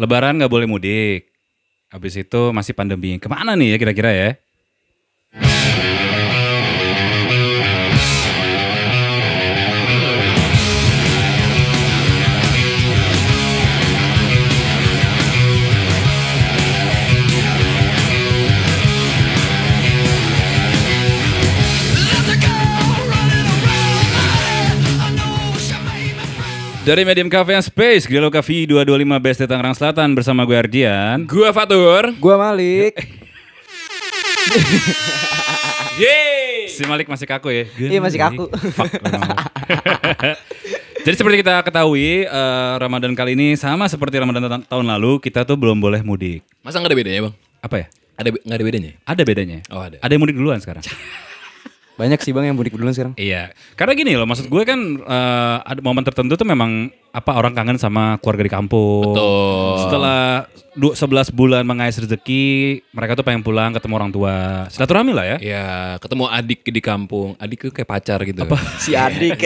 [0.00, 1.28] Lebaran nggak boleh mudik.
[1.92, 3.20] Habis itu masih pandemi.
[3.20, 4.30] Ke mana nih ya kira-kira ya?
[26.82, 31.30] Dari Medium Cafe and Space, Grillo Cafe 225 BSD Tangerang Selatan bersama gue Ardian.
[31.30, 32.10] Gua Fatur.
[32.18, 32.98] Gua Malik.
[36.02, 36.66] Yeay.
[36.66, 37.64] Si Malik masih kaku ya?
[37.78, 38.50] Iya, masih kaku.
[38.74, 38.98] Fuck.
[41.06, 45.46] Jadi seperti kita ketahui, eh, Ramadan kali ini sama seperti Ramadan ta- tahun lalu, kita
[45.46, 46.42] tuh belum boleh mudik.
[46.66, 47.34] Masa nggak ada bedanya bang?
[47.62, 47.86] Apa ya?
[48.18, 48.90] Ada nggak ada bedanya?
[49.06, 49.58] Ada bedanya.
[49.70, 50.02] Oh, ada.
[50.02, 50.82] Ada yang mudik duluan sekarang.
[52.02, 53.14] Banyak sih bang yang mudik duluan sekarang.
[53.14, 57.54] Iya, karena gini loh, maksud gue kan eh, ada momen tertentu tuh memang apa orang
[57.54, 59.14] kangen sama keluarga di kampung.
[59.14, 59.86] Betul.
[59.86, 62.44] Setelah du- 11 bulan mengais rezeki,
[62.90, 64.34] mereka tuh pengen pulang ketemu orang tua.
[64.68, 65.36] Silaturahmi lah ya.
[65.38, 65.66] Ya
[65.98, 67.36] ketemu adik di kampung.
[67.36, 68.42] Adik tuh kayak pacar gitu.
[68.42, 68.56] Apa?
[68.78, 69.40] Si adik.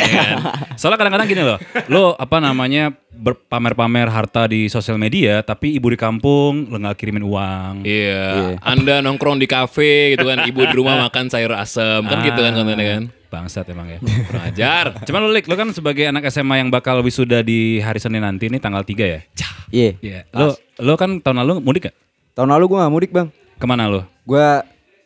[0.75, 5.97] Soalnya kadang-kadang gini loh, lo apa namanya berpamer-pamer harta di sosial media, tapi ibu di
[5.97, 7.75] kampung lo nggak kirimin uang.
[7.83, 8.61] Iya.
[8.61, 10.45] Anda nongkrong di kafe gitu kan.
[10.45, 13.03] Ibu di rumah makan sayur asem kan gitu kan kontennya kan.
[13.27, 13.98] Bangsat emang ya.
[14.00, 14.84] Kurang ajar.
[15.02, 18.46] Cuman lo, Lik, lo kan sebagai anak SMA yang bakal wisuda di hari Senin nanti
[18.46, 19.20] nih tanggal 3 ya?
[19.69, 19.91] Iya.
[19.98, 20.20] Iya.
[20.30, 21.97] Lo, lo kan tahun lalu mudik gak?
[22.32, 23.28] Tahun lalu gua gak mudik bang.
[23.56, 24.06] Ke mana lo?
[24.22, 24.62] Gua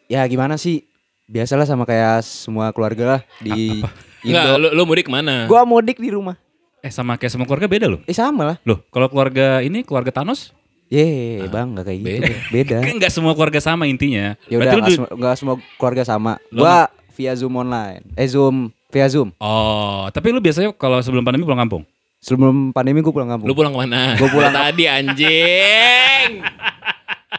[0.07, 0.85] ya gimana sih?
[1.25, 3.81] Biasalah sama kayak semua keluarga lah di
[4.21, 4.59] Enggak, Indo.
[4.59, 5.47] lu, lu mudik ke mana?
[5.47, 6.37] Gua mudik di rumah.
[6.81, 8.01] Eh sama kayak semua keluarga beda loh.
[8.05, 8.57] Eh sama lah.
[8.65, 10.53] Loh, kalau keluarga ini keluarga Thanos?
[10.91, 12.09] Ye bang gak kayak gitu.
[12.11, 12.35] beda.
[12.51, 12.77] Beda.
[12.83, 14.35] Kan nggak semua keluarga sama intinya.
[14.51, 16.33] Ya Berarti udah lu nggak di- semua, nggak semua keluarga sama.
[16.51, 16.77] Lo Gua
[17.21, 18.01] via Zoom online.
[18.17, 18.57] Eh Zoom
[18.89, 19.37] via Zoom.
[19.37, 21.85] Oh, tapi lu biasanya kalau sebelum pandemi pulang kampung?
[22.19, 23.45] Sebelum pandemi gua pulang kampung.
[23.45, 24.17] Lu pulang ke mana?
[24.17, 26.29] Gua pulang- tadi anjing.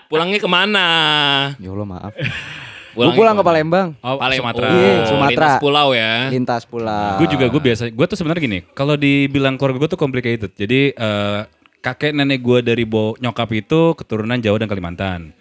[0.07, 0.87] Pulangnya ke mana?
[1.57, 2.13] Ya Allah maaf.
[2.93, 3.43] Pulangnya Gua pulang ke?
[3.43, 3.87] Palembang.
[3.99, 4.67] Oh, Palem- Sumatera.
[4.67, 5.31] Oh, Iya, Sumatera.
[5.31, 6.13] lintas pulau ya.
[6.27, 7.15] Lintas pulang.
[7.15, 10.51] Gue juga gue biasa, gue tuh sebenarnya gini, kalau dibilang keluarga gue tuh complicated.
[10.51, 11.39] Jadi eh,
[11.79, 15.31] kakek nenek gue dari bo nyokap itu keturunan Jawa dan Kalimantan.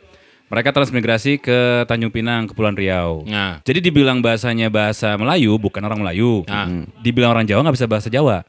[0.50, 3.22] Mereka transmigrasi ke Tanjung Pinang, Kepulauan Riau.
[3.22, 3.62] Nah.
[3.62, 6.42] Jadi dibilang bahasanya bahasa Melayu, bukan orang Melayu.
[6.50, 6.66] Nah.
[6.98, 8.42] Dibilang orang Jawa nggak bisa bahasa Jawa.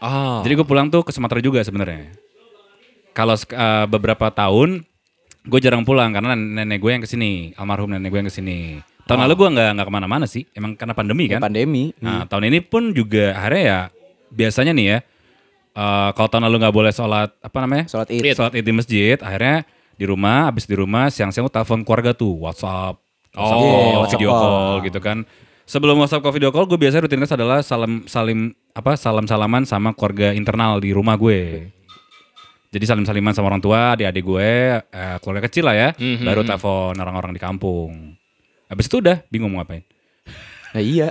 [0.00, 0.40] Oh.
[0.40, 2.08] Jadi gue pulang tuh ke Sumatera juga sebenarnya.
[3.12, 4.82] Kalau eh, beberapa tahun
[5.44, 8.80] gue jarang pulang karena nenek gue yang ke sini, almarhum nenek gue yang ke sini.
[9.04, 11.52] Tahun lalu gue nggak nggak ke mana-mana sih, emang karena pandemi Ya, kan.
[11.52, 11.92] pandemi.
[12.00, 13.78] Nah tahun ini pun juga akhirnya ya
[14.32, 14.98] biasanya nih ya,
[15.76, 17.84] eh, kalau tahun lalu nggak boleh sholat apa namanya?
[17.92, 18.32] Sholat Id.
[18.32, 19.68] Sholat id di masjid, akhirnya
[20.02, 22.98] di rumah, habis di rumah siang-siang gue telepon keluarga tuh, WhatsApp,
[23.30, 24.42] WhatsApp Oh, call, WhatsApp video call.
[24.42, 25.18] call gitu kan.
[25.62, 29.94] Sebelum WhatsApp call, video call, gue biasanya rutinitas adalah salam salim apa salam salaman sama
[29.94, 31.70] keluarga internal di rumah gue.
[32.72, 35.88] Jadi salim saliman sama orang tua, adik-adik gue, eh, keluarga kecil lah ya.
[35.94, 36.24] Mhm.
[36.24, 38.16] Baru telepon orang-orang di kampung.
[38.66, 39.84] Habis itu udah bingung mau ngapain.
[40.72, 41.08] Nah, iya.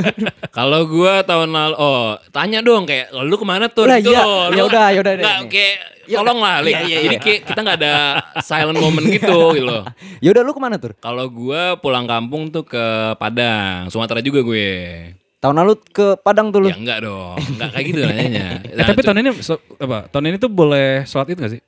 [0.56, 3.86] Kalau gua tahun lalu, oh tanya dong kayak lu ke mana tuh?
[3.86, 4.20] Lah, Gitu iya.
[4.20, 4.50] loh.
[4.50, 5.48] Ya udah, ya udah deh, Nggak, nih.
[5.48, 6.62] kayak Ya tolong lah.
[6.62, 7.20] Iya, iya, Jadi iya.
[7.20, 7.94] kayak kita nggak ada
[8.38, 9.82] silent moment gitu, gitu loh.
[10.22, 10.94] ya udah lu ke mana tur?
[10.96, 12.84] Kalau gua pulang kampung tuh ke
[13.14, 14.70] Padang, Sumatera juga gue.
[15.36, 16.68] Tahun lalu ke Padang tuh lu.
[16.70, 18.46] Ya enggak dong, enggak kayak gitu nanyanya.
[18.72, 20.06] Eh, tapi tahun ini so- apa?
[20.08, 21.62] Tahun ini tuh boleh sholat id gak sih?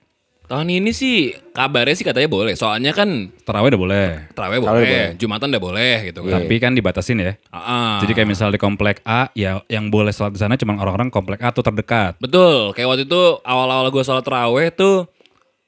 [0.48, 2.56] Tahun ini sih kabarnya sih katanya boleh.
[2.56, 4.08] Soalnya kan Terawih udah boleh.
[4.32, 5.06] terawih boleh, boleh.
[5.20, 6.40] Jumatan udah boleh gitu kan.
[6.40, 7.32] Tapi kan dibatasin ya.
[7.52, 8.00] Ah.
[8.00, 11.44] Jadi kayak misal di komplek A, ya yang boleh sholat di sana cuma orang-orang komplek
[11.44, 12.16] A tuh terdekat.
[12.16, 15.04] Betul, kayak waktu itu awal-awal gue sholat terawih tuh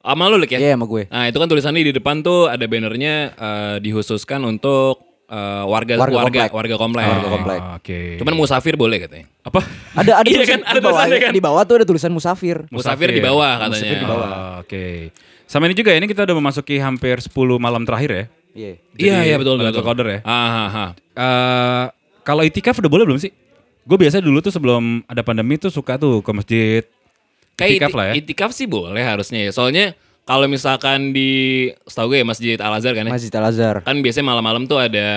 [0.01, 0.59] sama lu Lik ya?
[0.59, 1.05] Iya sama gue.
[1.13, 6.17] Nah itu kan tulisannya di depan tuh ada bannernya eh, dihususkan untuk eh, warga Warga
[6.17, 6.51] warga komplek.
[6.51, 7.05] warga komplek.
[7.07, 7.61] Warga komplek.
[7.61, 7.99] Ah, Oke.
[8.17, 9.27] Cuman musafir boleh katanya.
[9.41, 9.61] apa?
[9.95, 10.91] Ada ada Iya tulisan kan, ada di bawah.
[10.99, 11.33] tulisannya kan?
[11.33, 12.57] Di bawah tuh ada tulisan musafir.
[12.69, 13.71] Musafir di bawah katanya.
[13.73, 14.29] Musafir di bawah.
[14.29, 14.85] Oh, Oke.
[15.45, 18.25] Sama ini juga ya, ini kita udah memasuki hampir 10 malam terakhir ya.
[18.51, 19.17] Iya Iya.
[19.25, 19.81] Iya betul betul.
[19.81, 20.19] Qadar ya.
[20.23, 20.91] Ah, ah, ah.
[21.13, 21.85] Eh,
[22.21, 23.31] kalau itikaf udah boleh belum sih?
[23.81, 26.83] Gue biasa dulu tuh sebelum ada pandemi tuh suka tuh ke masjid.
[27.53, 28.13] Kayak Itikaf iti- lah ya.
[28.15, 29.51] itikaf sih boleh harusnya ya.
[29.51, 31.31] Soalnya kalau misalkan di
[31.83, 33.13] setahu gue ya Masjid Al Azhar kan ya.
[33.13, 33.77] Masjid Al Azhar.
[33.81, 35.09] Kan biasanya malam-malam tuh ada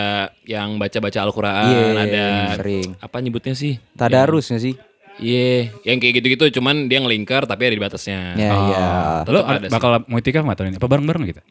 [0.43, 2.97] yang baca-baca Al-Qur'an, Iya, ada sering.
[2.97, 3.77] apa nyebutnya sih?
[3.93, 4.75] Tadarus nggak sih?
[5.15, 8.33] Iya, yang kayak gitu-gitu cuman dia ngelingkar tapi ada di batasnya.
[8.33, 8.65] Ya Oh.
[8.65, 8.85] iya.
[9.23, 9.71] Lo Tetep ada sih.
[9.71, 10.77] bakal mau itikaf nggak tahun ini?
[10.77, 11.41] Apa bareng-bareng kita?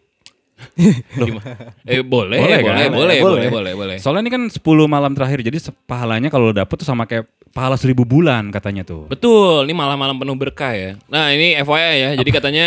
[1.85, 2.91] Eh boleh, Boleh boleh, kan?
[2.91, 3.49] boleh, boleh, Boleh.
[3.49, 3.97] boleh, boleh.
[3.99, 7.77] Soalnya ini kan 10 malam terakhir, jadi pahalanya kalau lo dapet tuh sama kayak pahala
[7.77, 9.05] seribu bulan katanya tuh.
[9.07, 10.97] Betul, ini malam-malam penuh berkah ya.
[11.07, 12.65] Nah ini FYI ya, jadi katanya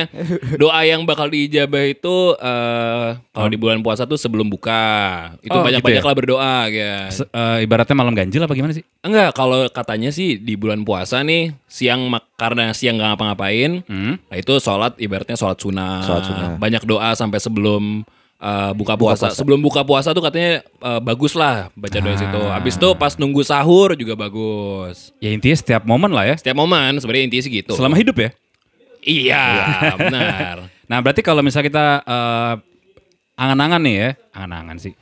[0.56, 4.86] doa yang bakal diijabah itu eh kalau di bulan puasa tuh sebelum buka.
[5.42, 7.10] Itu Oh, banyak-banyaklah gitu berdoa ya.
[7.10, 8.86] Se- eh, ibaratnya malam ganjil apa gimana sih?
[9.02, 14.20] Enggak, kalau katanya sih di bulan puasa nih siang mak- karena siang nggak ngapa-ngapain, Hmm?
[14.22, 16.04] nah itu sholat ibaratnya sholat sunnah.
[16.04, 16.50] Sholat sunnah.
[16.58, 17.82] Banyak doa sampai sebelum
[18.40, 19.32] uh, buka, puasa.
[19.32, 22.42] Sebelum buka puasa tuh katanya uh, bagus lah baca doa situ.
[22.42, 22.60] Ah.
[22.60, 25.12] Habis itu pas nunggu sahur juga bagus.
[25.24, 26.36] Ya intinya setiap momen lah ya.
[26.38, 27.74] Setiap momen sebenarnya intinya sih gitu.
[27.76, 28.30] Selama hidup ya.
[29.06, 29.46] Iya,
[30.02, 30.58] benar.
[30.86, 32.54] Nah berarti kalau misalnya kita eh,
[33.42, 34.94] angan-angan nih ya, angan-angan sih.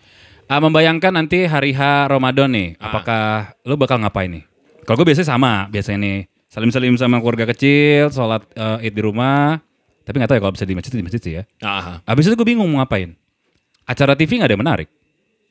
[0.48, 4.44] Ah, membayangkan nanti hari H Ramadan nih, apakah lo bakal ngapain nih?
[4.88, 9.60] Kalau gue biasanya sama, biasanya nih salim-salim sama keluarga kecil, sholat eh, id di rumah.
[10.04, 11.44] Tapi nggak tahu ya kalau bisa di masjid di masjid sih ya.
[11.60, 13.16] Ah, Abis itu gue bingung mau ngapain.
[13.84, 14.88] Acara TV nggak ada yang menarik,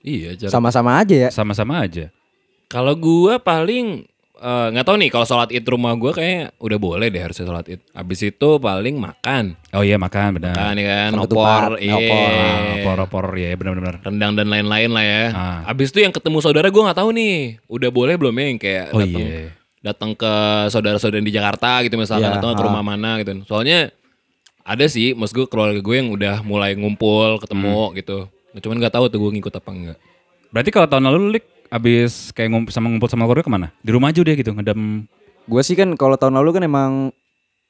[0.00, 0.32] iya.
[0.34, 1.28] cara- Sama-sama aja ya.
[1.28, 2.08] sama-sama aja.
[2.64, 7.06] Kalau gua paling eh, nggak tahu nih kalau sholat id rumah gua kayak udah boleh
[7.06, 7.84] deh harusnya sholat id.
[7.92, 10.50] Habis itu paling makan, Oh iya makan benar.
[10.50, 11.92] makan ya kan, Sama opor, ketupat, iya.
[11.94, 12.28] opor.
[12.32, 13.94] Ah, Opor-opor ya benar-benar.
[14.00, 15.22] rendang dan lain-lain lah ya.
[15.30, 15.60] Ah.
[15.66, 18.84] Habis itu yang ketemu saudara gue nggak tahu nih, udah boleh belum ya yang kayak
[18.90, 19.44] Oh datang iya.
[19.78, 20.32] datang ke
[20.68, 22.66] saudara-saudara di Jakarta gitu misalkan Iya, atau ke ah.
[22.66, 23.44] rumah mana gitu.
[23.44, 23.92] Soalnya
[24.62, 27.94] ada sih, maksud gue keluarga gue yang udah mulai ngumpul ketemu Hmm.
[27.94, 28.18] gitu.
[28.52, 29.98] Nah, cuman nggak tahu tuh gue ngikut apa enggak.
[30.48, 33.68] Berarti kalau tahun lalu lu Lik, abis kayak ngumpul sama ngumpul sama keluarga ke mana?
[33.78, 35.08] Di rumah aja udah gitu ngedam.
[35.42, 36.92] Gue sih kan kalau tahun lalu kan emang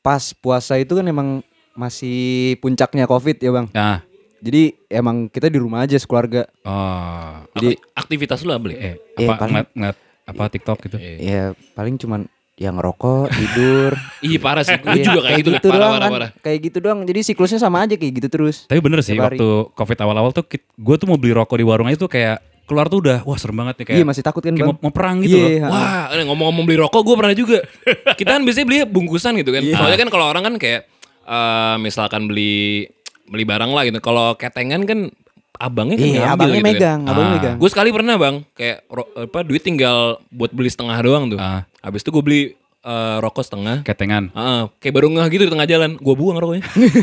[0.01, 1.41] pas puasa itu kan emang
[1.73, 2.19] masih
[2.59, 3.67] puncaknya covid ya bang.
[3.73, 3.99] Nah,
[4.43, 6.51] Jadi emang kita di rumah aja sekeluarga.
[6.67, 8.75] oh, Jadi Akti- aktivitas lu apa beli?
[8.75, 10.97] eh, Iya, apa paling- ngeliat, ngeliat apa TikTok gitu?
[10.99, 11.43] ya
[11.73, 12.21] paling cuman
[12.63, 13.91] yang ngerokok, tidur.
[14.25, 15.61] Ih parah sih, gue Iya, juga kayak gitu, deh.
[15.61, 16.13] parah, doang parah, kan.
[16.13, 16.31] parah.
[16.39, 16.99] Kayak gitu doang.
[17.03, 18.57] Jadi siklusnya sama aja kayak gitu terus.
[18.65, 21.99] Tapi bener sih waktu covid awal-awal tuh gue tuh mau beli rokok di warung aja
[21.99, 24.63] tuh kayak keluar tuh udah wah serem banget nih kayak Iya masih takut kan kayak
[24.65, 24.79] bang.
[24.79, 25.75] mau, mau perang gitu Iya, loh.
[25.75, 26.07] ha.
[26.09, 27.59] Wah, ngomong-ngomong beli rokok, gue pernah juga.
[28.19, 29.61] Kita kan biasanya beli bungkusan gitu kan.
[29.61, 29.77] Iya.
[29.77, 30.87] Soalnya kan kalau orang kan kayak
[31.23, 32.87] eh, misalkan beli
[33.25, 33.99] beli barang lah gitu.
[33.99, 35.11] Kalau ketengan kan
[35.55, 37.11] abangnya kan Iya ngambil abangnya gitu megang, kan.
[37.11, 37.37] abangnya Ah.
[37.37, 37.57] megang.
[37.57, 38.77] Gue sekali pernah bang, kayak
[39.21, 39.99] apa duit tinggal
[40.29, 41.39] buat beli setengah doang tuh.
[41.39, 41.63] Ah.
[41.83, 42.43] Habis itu gue beli
[42.87, 43.77] eh, rokok setengah.
[43.83, 44.31] Ketengan.
[44.31, 46.63] Heeh, kayak baru ngeh gitu di tengah jalan, gue buang rokoknya.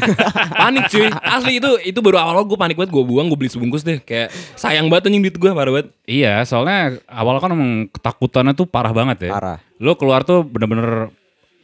[0.63, 3.83] panik cuy, asli itu itu baru awal gue panik banget, gue buang, gue beli sebungkus
[3.83, 3.99] deh.
[3.99, 5.91] Kayak sayang banget anjing duit gue parah banget.
[6.07, 9.31] Iya, soalnya awal kan emang ketakutannya tuh parah banget ya.
[9.35, 9.57] Parah.
[9.79, 11.11] Lo keluar tuh bener-bener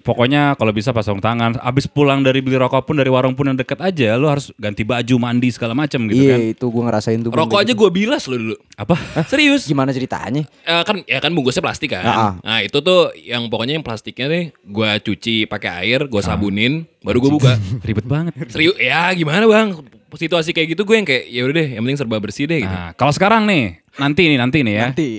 [0.05, 1.57] pokoknya kalau bisa pasang tangan.
[1.57, 4.85] Abis pulang dari beli rokok pun dari warung pun yang deket aja, lo harus ganti
[4.85, 6.53] baju, mandi segala macam gitu Iya kan.
[6.53, 7.33] itu gue ngerasain tuh.
[7.33, 8.55] Rokok aja gue bilas lo dulu.
[8.77, 8.93] Apa?
[9.25, 9.65] Serius?
[9.65, 10.45] Gimana ceritanya?
[10.45, 12.05] Eh, kan ya kan bungkusnya plastik kan.
[12.05, 12.31] Ah, ah.
[12.45, 17.17] Nah itu tuh yang pokoknya yang plastiknya nih gue cuci pakai air, gue sabunin, baru
[17.17, 17.57] gue buka.
[17.89, 18.37] Ribet banget.
[18.53, 18.77] Serius?
[18.77, 19.73] Ya gimana bang?
[20.15, 22.71] Situasi kayak gitu gue yang kayak ya udah deh, yang penting serba bersih deh gitu.
[22.71, 24.85] Nah, kalau sekarang nih, nanti nih, nanti nih ya.
[24.93, 25.09] Nanti.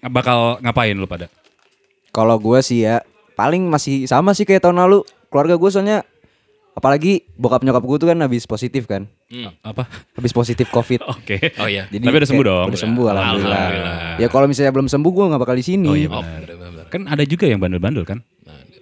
[0.00, 1.26] Bakal ngapain lu pada?
[2.08, 3.04] Kalau gue sih ya
[3.36, 5.04] paling masih sama sih kayak tahun lalu.
[5.28, 5.98] Keluarga gue soalnya
[6.72, 9.04] apalagi bokap nyokap gue tuh kan habis positif kan.
[9.28, 9.52] Hmm.
[9.60, 9.84] Apa?
[10.12, 11.00] Habis positif covid.
[11.14, 11.52] Oke.
[11.56, 11.86] Oh iya.
[11.88, 12.66] Jadi Tapi udah sembuh dong?
[12.68, 13.58] Udah sembuh alhamdulillah.
[13.60, 14.16] Alhamdulillah.
[14.18, 15.88] Ya kalau misalnya belum sembuh gue nggak bakal di sini.
[15.88, 16.48] Oh iya Oh, benar.
[16.48, 16.84] bener.
[16.88, 18.20] Kan ada juga yang bandel-bandel kan?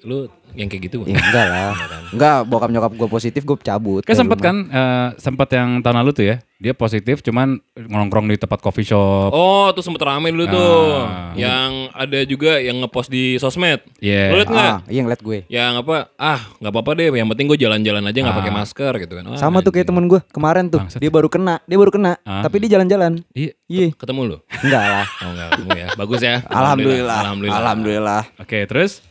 [0.05, 1.75] Lu yang kayak gitu Ya enggak lah.
[2.15, 4.07] Enggak, bokap nyokap gue positif gue cabut.
[4.07, 4.47] Kayak sempet rumah.
[4.47, 8.87] kan, eh, sempet yang tahun lalu tuh ya, dia positif cuman nongkrong di tempat coffee
[8.87, 9.35] shop.
[9.35, 11.11] Oh, tuh sempet rame dulu tuh.
[11.11, 11.35] Ah.
[11.35, 13.83] Yang ada juga yang ngepost di sosmed.
[13.99, 14.31] Iya.
[14.31, 14.71] Lu liat nggak?
[14.71, 15.39] Ah, iya ngeliat gue.
[15.51, 15.97] Yang apa?
[16.15, 17.11] Ah, nggak apa-apa deh.
[17.11, 19.25] Yang penting gue jalan-jalan aja nggak pakai masker gitu kan.
[19.35, 20.87] Ah, Sama tuh kayak temen gue kemarin tuh.
[20.87, 21.03] Bangsat.
[21.03, 22.13] Dia baru kena, dia baru kena.
[22.23, 22.47] Ah.
[22.47, 23.27] Tapi dia jalan-jalan.
[23.35, 23.59] Iya.
[23.67, 23.91] Iya.
[23.99, 24.37] Ketemu lu?
[24.63, 25.07] Enggak lah.
[25.27, 25.89] Oh enggak ketemu ya.
[25.99, 26.37] Bagus ya.
[26.47, 27.19] Alhamdulillah.
[27.27, 27.59] Alhamdulillah.
[27.59, 28.23] Alhamdulillah.
[28.39, 29.03] Oke, terus?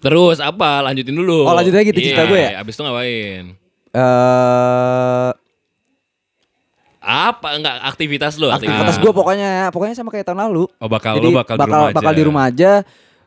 [0.00, 0.80] Terus apa?
[0.82, 1.44] Lanjutin dulu.
[1.44, 2.50] Oh, lanjut lagi tuh cerita Iya, gue ya?
[2.58, 3.44] Abis itu ngapain?
[3.90, 5.30] Eh
[7.00, 8.48] Apa enggak aktivitas lu?
[8.48, 9.00] aktivitas Ah.
[9.00, 10.68] gue pokoknya pokoknya sama kayak tahun lalu.
[10.76, 11.96] Oh bakal Jadi lu bakal, di rumah aja.
[11.96, 12.72] bakal di rumah aja.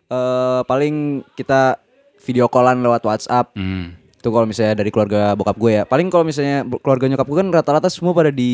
[0.07, 0.95] Eh paling
[1.33, 1.81] kita
[2.21, 3.49] video callan lewat WhatsApp.
[3.53, 3.97] Hmm.
[4.13, 5.83] Itu kalau misalnya dari keluarga bokap gue ya.
[5.83, 8.53] Paling kalau misalnya keluarga nyokap gue kan rata-rata semua pada di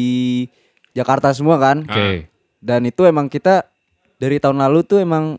[0.91, 1.83] Jakarta semua kan.
[1.83, 2.25] Oke.
[2.57, 3.67] Dan itu emang kita
[4.17, 5.35] dari tahun lalu tuh emang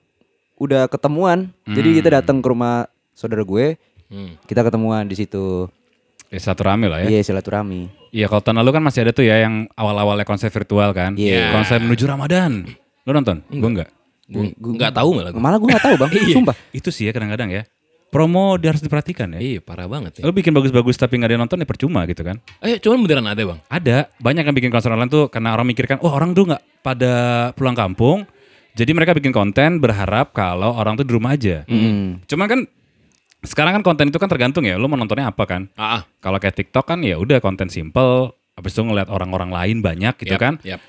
[0.61, 1.49] udah ketemuan.
[1.65, 1.97] Jadi Hmm.
[1.99, 2.85] kita datang ke rumah
[3.17, 4.37] saudara gue, Hmm.
[4.45, 5.67] kita ketemuan di situ.
[6.31, 7.11] Ya, satu rame lah ya.
[7.11, 7.91] Iya, silaturahmi.
[8.15, 11.19] Iya, kalau tahun lalu kan masih ada tuh ya yang awal-awalnya konser virtual kan.
[11.19, 11.51] Iya.
[11.51, 12.71] Konser menuju Ramadan.
[13.03, 13.43] Lu nonton?
[13.51, 13.91] Gue enggak.
[14.31, 15.43] Gue enggak tahu malah gua.
[15.43, 16.35] Malah gue gak tahu bang, Iya.
[16.39, 16.55] sumpah.
[16.71, 17.63] Itu sih ya kadang-kadang ya.
[18.11, 19.41] Promo dia harus diperhatikan ya.
[19.43, 20.23] Iya, parah banget ya.
[20.23, 22.43] Lu bikin bagus-bagus tapi nggak ada yang nonton ya percuma gitu kan.
[22.59, 23.59] Eh, cuman beneran ada, Bang.
[23.67, 27.13] Ada, banyak yang bikin konser online tuh karena orang mikirkan, oh orang tuh nggak pada
[27.55, 28.27] pulang kampung,
[28.75, 31.67] jadi mereka bikin konten berharap kalau orang tuh di rumah aja.
[31.67, 32.23] Hmm.
[32.27, 32.61] Cuman kan
[33.41, 35.73] sekarang kan konten itu kan tergantung ya, lu mau nontonnya apa kan?
[35.75, 36.03] Ah, ah.
[36.21, 40.37] Kalau kayak TikTok kan ya udah konten simple, habis itu ngeliat orang-orang lain banyak gitu
[40.37, 40.55] Yap, kan.
[40.61, 40.81] yap.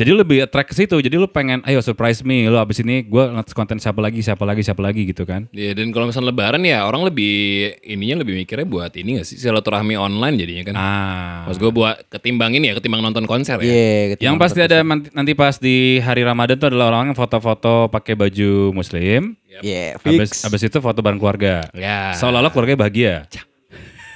[0.00, 0.96] Jadi lebih attract ke situ.
[0.96, 2.48] Jadi lu pengen, ayo surprise me.
[2.48, 5.44] Lu abis ini gue ngeliat konten siapa lagi, siapa lagi, siapa lagi gitu kan.
[5.52, 9.36] Iya dan kalau misalnya lebaran ya orang lebih ininya lebih mikirnya buat ini gak sih
[9.36, 10.74] silaturahmi online jadinya kan.
[10.80, 11.44] Ah.
[11.44, 13.68] Mas gue buat ketimbang ini ya ketimbang nonton konser ya.
[13.68, 17.92] Iya, Yang pasti ada nanti, nanti pas di hari Ramadan tuh adalah orang yang foto-foto
[17.92, 19.36] pakai baju muslim.
[19.60, 20.48] Iya, Abis, fix.
[20.48, 21.68] abis itu foto bareng keluarga.
[21.76, 22.16] Ya.
[22.16, 23.28] Seolah-olah keluarga bahagia.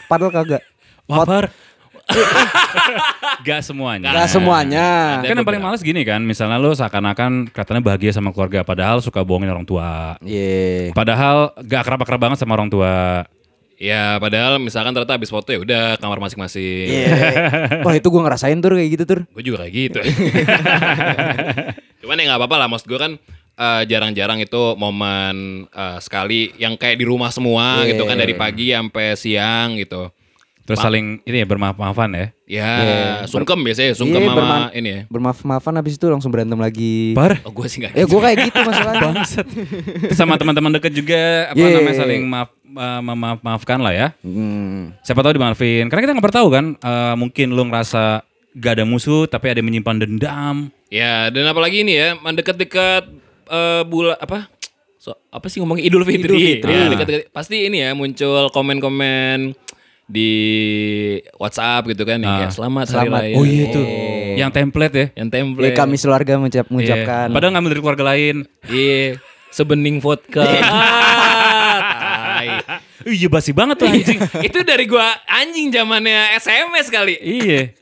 [0.09, 0.62] Padahal kagak.
[1.05, 1.53] Wapar.
[3.46, 4.12] Gak semuanya.
[4.12, 4.87] Gak semuanya.
[5.20, 9.00] Ada kan yang paling males gini kan, misalnya lu seakan-akan kelihatannya bahagia sama keluarga, padahal
[9.00, 10.16] suka bohongin orang tua.
[10.20, 10.92] Iya.
[10.92, 13.25] Padahal gak akrab-akrab banget sama orang tua.
[13.75, 16.87] Ya padahal misalkan ternyata habis foto ya udah kamar masing-masing.
[16.88, 17.11] Iya.
[17.84, 19.20] Wah itu gue ngerasain tuh kayak gitu tuh.
[19.34, 19.99] Gue juga kayak gitu.
[22.06, 23.12] Cuman ya nggak apa-apa lah, maksud gue kan
[23.58, 27.99] eh, jarang-jarang itu momen eh, sekali yang kayak di rumah semua Iya.
[27.99, 30.13] gitu kan dari pagi sampai siang gitu.
[30.64, 32.26] Terus saling ini ya bermaaf-maafan ya.
[32.49, 32.68] Ya,
[33.28, 35.00] sungkem biasanya, sungkem Iya, sama ini ya.
[35.12, 37.12] Bermaaf-maafan habis itu langsung berantem lagi.
[37.12, 37.37] Par.
[37.44, 39.00] Oh gue sih gak Eh gue kayak gitu masalahnya.
[39.12, 39.47] Bangsat.
[40.16, 41.76] Sama teman-teman deket juga apa Iya.
[41.80, 44.06] namanya saling maaf uh, memaaf- maafkan lah ya.
[44.25, 44.97] Hmm.
[45.04, 45.85] Siapa tahu dimaafin.
[45.92, 49.61] Karena kita nggak pernah tahu kan, uh, mungkin lu ngerasa gak ada musuh tapi ada
[49.61, 50.73] yang menyimpan dendam.
[50.88, 53.11] Ya, dan apalagi ini ya, mendekat-dekat
[53.50, 54.47] eh, bulan apa?
[55.02, 56.23] So, apa sih ngomongnya Idul Fitri?
[56.23, 56.71] Idul Fitri.
[56.71, 59.59] Ya, dekat-dekat pasti ini ya muncul komen-komen
[60.04, 60.30] di
[61.34, 62.44] WhatsApp gitu kan Ah.
[62.44, 62.49] ya.
[62.49, 63.20] Selamat, hari Selamat.
[63.23, 63.34] raya.
[63.34, 63.82] Oh iya itu.
[64.34, 65.06] Yang template ya.
[65.14, 65.76] Yang Ya, template.
[65.76, 67.26] kami sekeluarga mengucap, mengucapkan.
[67.28, 67.34] Iya.
[67.34, 68.37] Padahal ngambil dari keluarga lain.
[68.66, 69.16] Iya,
[69.49, 70.44] sebening vodka.
[70.44, 71.76] ah,
[72.37, 72.49] tai.
[73.04, 74.20] Iya basi banget tuh anjing.
[74.49, 77.14] Itu dari gua anjing zamannya SMS kali.
[77.20, 77.73] iya.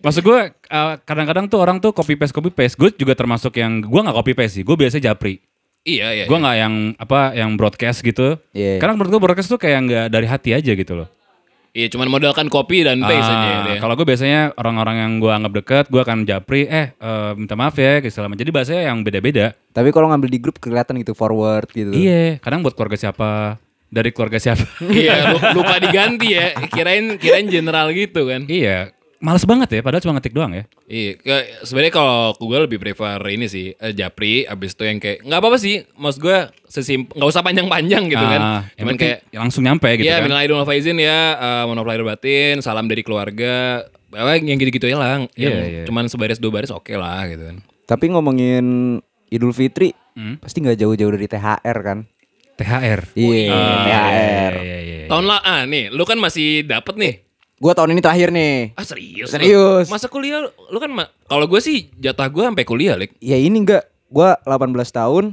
[0.00, 0.40] Maksud gue
[0.72, 2.74] uh, kadang-kadang tuh orang tuh copy paste copy paste.
[2.74, 4.64] Gue juga termasuk yang gue nggak copy paste sih.
[4.64, 5.44] Gue biasa japri.
[5.84, 6.24] Iya, iya.
[6.24, 8.40] Gue nggak yang apa yang broadcast gitu.
[8.50, 8.80] Iya.
[8.80, 11.08] Karena menurut gue broadcast tuh kayak nggak dari hati aja gitu loh.
[11.76, 13.76] Iya, cuman modalkan copy dan paste aja Ah, dia.
[13.76, 17.76] Kalau gue biasanya orang-orang yang gue anggap deket, gue akan japri, eh eh, minta maaf
[17.76, 18.32] ya, kayak selama.
[18.32, 19.52] Jadi bahasanya yang beda-beda.
[19.70, 21.92] Tapi kalau ngambil di grup kelihatan gitu forward gitu.
[21.92, 24.64] Iya, kadang buat keluarga siapa, dari keluarga siapa.
[24.80, 26.56] Iya, lu- lupa diganti ya.
[26.66, 28.48] Kirain kirain general gitu kan.
[28.48, 30.64] iya, males banget ya, padahal cuma ngetik doang ya.
[30.84, 31.16] Iya,
[31.62, 35.56] sebenarnya kalau gue lebih prefer ini sih eh, Japri, abis itu yang kayak nggak apa-apa
[35.56, 39.88] sih, maksud gue sesim nggak usah panjang-panjang gitu kan, Ah, yang cuman kayak langsung nyampe
[39.96, 40.28] gitu Iya, kan.
[40.28, 43.82] minal aidin wal faizin ya, uh, mohon maaf lahir batin, salam dari keluarga,
[44.12, 45.84] apa yang gitu-gitu ya lah, Iya, yang iya.
[45.84, 47.56] cuman sebaris dua baris oke lah gitu kan.
[47.86, 50.40] Tapi ngomongin Idul Fitri, Hmm.
[50.40, 51.98] pasti nggak jauh-jauh dari THR kan?
[52.56, 53.00] THR.
[53.12, 54.54] Iya, Ah, THR.
[54.56, 55.06] Iya, iya, iya.
[55.12, 57.14] Tahun lah, ah nih, lu kan masih dapet nih.
[57.56, 58.76] Gue tahun ini terakhir nih.
[58.76, 59.26] Ah serius?
[59.26, 59.32] lu?
[59.32, 59.88] Serius.
[59.88, 63.16] Masa kuliah, lu- lu kan, ma- kalau gue sih jatah gue sampai kuliah, Lik.
[63.16, 64.52] Ya ini enggak, gue 18
[64.90, 65.32] tahun.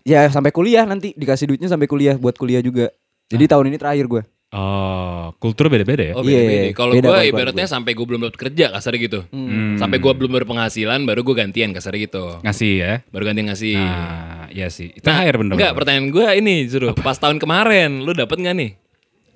[0.00, 2.94] Ya sampai kuliah nanti dikasih duitnya sampai kuliah buat kuliah juga.
[3.26, 4.22] Jadi tahun ini terakhir gue.
[4.50, 6.14] Oh, kultur beda-beda ya.
[6.14, 6.74] Oh Iya, beda-beda.
[6.74, 9.22] Kalau beda gue kalau ibaratnya sampai gue belum dapat kerja kasar gitu.
[9.30, 9.78] Hmm.
[9.78, 12.38] Sampai gue belum berpenghasilan baru gue gantian kasar gitu.
[12.40, 12.92] Ngasih ya.
[13.08, 13.78] Baru gantian ngasih.
[13.78, 14.90] Nah, iya sih.
[14.92, 15.54] THR bener.
[15.54, 16.94] Enggak, pertanyaan gue ini Zuru.
[16.96, 18.70] Pas tahun kemarin lu dapet nggak nih?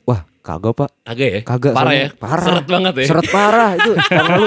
[0.04, 0.90] Wah kagak pak.
[1.04, 1.40] Kagak ya?
[1.44, 2.04] Kagak Parah soalnya.
[2.04, 2.08] ya?
[2.20, 2.44] Parah.
[2.44, 3.06] Seret banget ya?
[3.08, 3.92] Seret parah itu.
[4.12, 4.46] tahun lalu.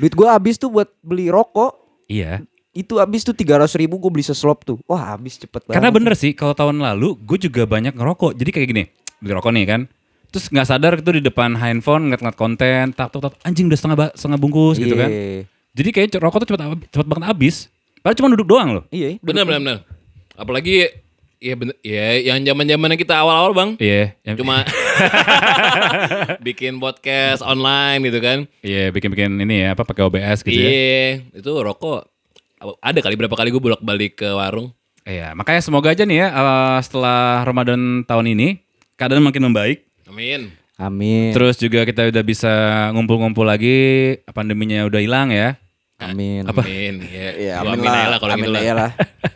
[0.00, 1.72] Duit gue habis tuh buat beli rokok.
[2.08, 2.44] Iya.
[2.76, 4.76] Itu habis tuh 300 ribu gue beli seslop tuh.
[4.84, 5.76] Wah habis cepet banget.
[5.80, 8.36] Karena bener sih, kalau tahun lalu gue juga banyak ngerokok.
[8.36, 8.84] Jadi kayak gini,
[9.24, 9.80] beli rokok nih kan.
[10.28, 13.96] Terus nggak sadar itu di depan handphone ngeliat-ngeliat konten, tap tap tap, anjing udah setengah
[14.12, 15.08] setengah bungkus gitu kan.
[15.08, 15.48] Iya.
[15.76, 16.60] Jadi kayak rokok tuh cepet
[16.92, 17.72] cepet banget habis.
[18.04, 18.84] Padahal cuma duduk doang loh.
[18.92, 19.16] Iya.
[19.24, 19.78] Bener bener bener.
[20.36, 21.05] Apalagi
[21.36, 23.70] ya bener ya yang zaman zamannya kita awal-awal bang.
[23.76, 24.16] Iya.
[24.24, 24.64] yang- Cuma
[26.46, 28.38] bikin podcast online gitu kan.
[28.60, 30.68] Iya bikin-bikin ini ya apa pakai OBS gitu ya.
[30.68, 32.08] Iya, itu rokok
[32.80, 34.72] ada kali berapa kali gue bolak-balik ke warung.
[35.06, 38.58] Iya, makanya semoga aja nih ya eh, setelah Ramadan tahun ini
[38.96, 39.86] keadaan makin membaik.
[40.08, 40.50] Amin.
[40.76, 41.32] Amin.
[41.32, 42.52] Terus juga kita udah bisa
[42.92, 43.76] ngumpul-ngumpul lagi,
[44.28, 45.56] pandeminya udah hilang ya.
[45.96, 46.44] Amin.
[46.44, 47.00] Amin.
[47.08, 48.12] Ya, Ya, amin amin lah.
[48.12, 48.74] lah kalau amin gitu lah.
[48.76, 48.90] lah.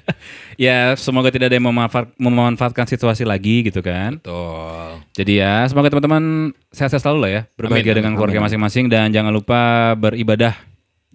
[0.61, 4.21] Ya semoga tidak ada yang memanfaat- memanfaatkan situasi lagi gitu kan.
[4.21, 5.01] Betul.
[5.17, 7.43] Jadi ya semoga teman-teman sehat-sehat selalu lah ya.
[7.57, 10.53] Berbahagia Amin, dengan keluarga masing-masing dan jangan lupa beribadah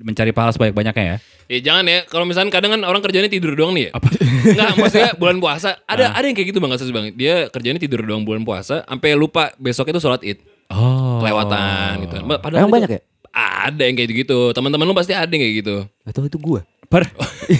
[0.01, 1.17] mencari pahala sebanyak-banyaknya ya.
[1.45, 4.01] Ya jangan ya, kalau misalkan kadang kan orang kerjanya tidur doang nih ya.
[4.01, 4.07] Apa?
[4.49, 5.77] Enggak, maksudnya bulan puasa.
[5.85, 7.13] Ada ada yang kayak gitu Bang Asus Bang.
[7.13, 10.41] Dia kerjanya tidur doang bulan puasa sampai lupa besok itu sholat Id.
[10.73, 11.21] Oh.
[11.21, 12.15] Kelewatan gitu.
[12.41, 13.01] Padahal Emang itu- banyak ya?
[13.35, 14.55] Ada yang kayak gitu.
[14.55, 15.75] Teman-teman lu pasti ada yang kayak gitu.
[16.07, 16.63] Atau itu gue.
[16.89, 17.03] Per.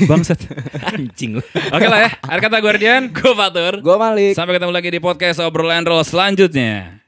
[0.10, 0.40] Bangsat.
[0.94, 1.42] Anjing.
[1.46, 2.10] Oke lah ya.
[2.26, 3.02] Akhir kata Guardian.
[3.14, 3.82] Gue Fatur.
[3.82, 4.34] Gue Malik.
[4.34, 7.05] Sampai ketemu lagi di podcast obrolan roll selanjutnya.